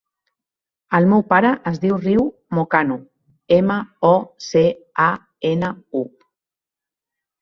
El 0.99 1.07
meu 1.09 1.19
pare 1.33 1.51
es 1.71 1.77
diu 1.83 1.99
Riu 2.05 2.23
Mocanu: 2.59 2.97
ema, 3.61 3.77
o, 4.13 4.15
ce, 4.49 4.65
a, 5.07 5.11
ena, 5.51 5.71
u. 6.01 6.03